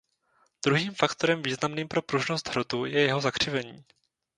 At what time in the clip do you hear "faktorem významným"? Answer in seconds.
0.95-1.87